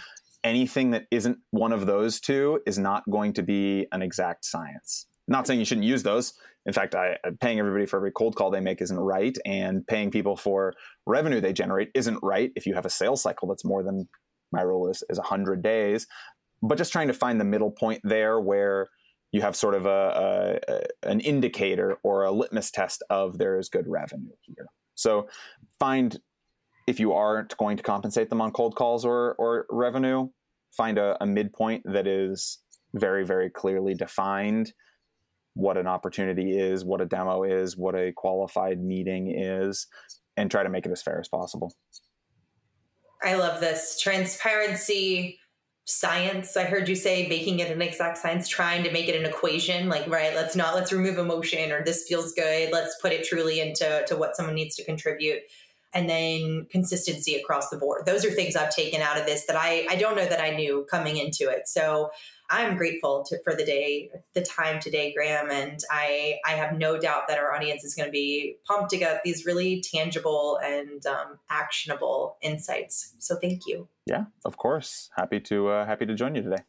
[0.45, 5.07] anything that isn't one of those two is not going to be an exact science.
[5.26, 6.34] Not saying you shouldn't use those.
[6.66, 10.11] In fact, I, paying everybody for every cold call they make isn't right, and paying
[10.11, 10.74] people for
[11.07, 12.53] revenue they generate isn't right.
[12.57, 14.09] If you have a sales cycle that's more than
[14.53, 16.07] my rule is is hundred days,
[16.62, 18.88] but just trying to find the middle point there where
[19.32, 23.68] you have sort of a, a, an indicator or a litmus test of there is
[23.68, 24.66] good revenue here.
[24.95, 25.26] So
[25.80, 26.18] find
[26.87, 30.28] if you aren't going to compensate them on cold calls or, or revenue,
[30.72, 32.59] find a, a midpoint that is
[32.95, 34.72] very, very clearly defined
[35.55, 39.87] what an opportunity is, what a demo is, what a qualified meeting is,
[40.37, 41.72] and try to make it as fair as possible.
[43.22, 45.39] I love this transparency,
[45.87, 46.57] science.
[46.57, 49.89] I heard you say making it an exact science, trying to make it an equation.
[49.89, 52.72] Like, right, let's not let's remove emotion or this feels good.
[52.72, 55.41] Let's put it truly into to what someone needs to contribute.
[55.95, 58.05] And then consistency across the board.
[58.05, 60.51] Those are things I've taken out of this that I, I don't know that I
[60.51, 61.68] knew coming into it.
[61.68, 62.11] So
[62.51, 66.99] I'm grateful to, for the day, the time today, Graham, and I I have no
[66.99, 71.05] doubt that our audience is going to be pumped to get these really tangible and
[71.07, 73.14] um, actionable insights.
[73.18, 73.88] So thank you.
[74.07, 75.11] Yeah, of course.
[75.16, 76.62] Happy to uh, happy to join you today.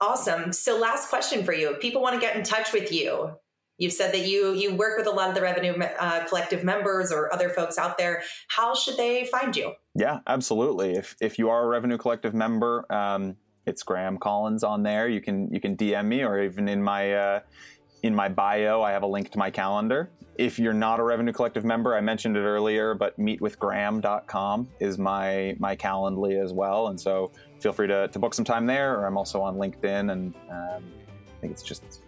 [0.00, 0.52] Awesome.
[0.52, 3.36] So last question for you: if people want to get in touch with you,
[3.78, 7.12] You've said that you you work with a lot of the revenue uh, collective members
[7.12, 8.22] or other folks out there.
[8.48, 9.72] How should they find you?
[9.94, 10.94] Yeah, absolutely.
[10.94, 15.08] If if you are a revenue collective member, um, it's Graham Collins on there.
[15.08, 17.40] You can you can DM me or even in my uh,
[18.02, 20.10] in my bio, I have a link to my calendar.
[20.36, 25.56] If you're not a Revenue Collective member, I mentioned it earlier, but meetwithgraham.com is my
[25.58, 28.98] my Calendly as well, and so feel free to, to book some time there.
[28.98, 30.84] Or I'm also on LinkedIn, and um,
[31.26, 32.02] I think it's just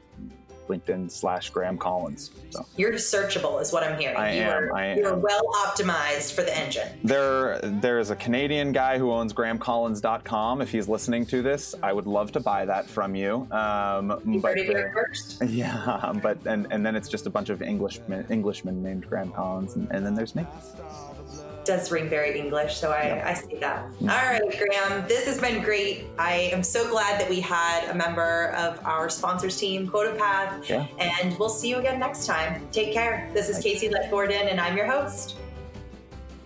[0.69, 2.31] LinkedIn slash Graham Collins.
[2.51, 4.16] So you're searchable, is what I'm hearing.
[4.16, 4.64] I you am.
[4.64, 4.99] Are, I am.
[4.99, 6.89] You're well optimized for the engine.
[7.05, 10.61] There, there is a Canadian guy who owns GrahamCollins.com.
[10.61, 13.47] If he's listening to this, I would love to buy that from you.
[13.51, 15.43] Um, you but there, first.
[15.49, 19.77] Yeah, but and and then it's just a bunch of Englishmen, Englishmen named Graham Collins,
[19.77, 20.47] and, and then there's me
[21.69, 23.29] does ring very English, so I, yeah.
[23.29, 23.85] I see that.
[24.01, 26.07] All right, Graham, this has been great.
[26.19, 30.87] I am so glad that we had a member of our sponsors team, QuotaPath, yeah.
[30.99, 32.66] and we'll see you again next time.
[32.73, 33.31] Take care.
[33.35, 35.37] This is Casey Let Gordon, and I'm your host.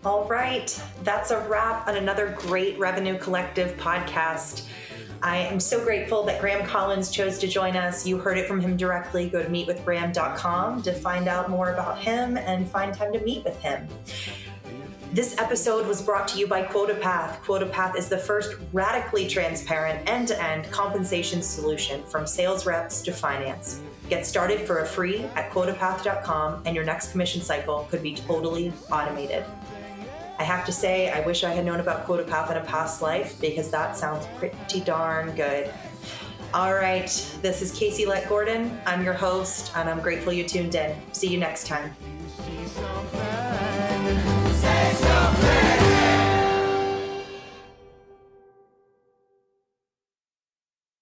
[0.05, 0.69] All right,
[1.05, 4.67] that's a wrap on another great Revenue Collective podcast.
[5.23, 8.05] I am so grateful that Graham Collins chose to join us.
[8.05, 9.29] You heard it from him directly.
[9.29, 13.57] Go to meetwithgraham.com to find out more about him and find time to meet with
[13.61, 13.87] him.
[15.13, 17.43] This episode was brought to you by QuotaPath.
[17.43, 23.13] QuotaPath is the first radically transparent end to end compensation solution from sales reps to
[23.13, 23.83] finance.
[24.09, 28.73] Get started for a free at quotapath.com, and your next commission cycle could be totally
[28.91, 29.45] automated.
[30.39, 33.39] I have to say, I wish I had known about QuotaPath in a past life
[33.39, 35.71] because that sounds pretty darn good.
[36.55, 37.11] All right,
[37.43, 38.81] this is Casey Let Gordon.
[38.87, 40.97] I'm your host, and I'm grateful you tuned in.
[41.13, 41.95] See you next time
[44.83, 45.72] face of death.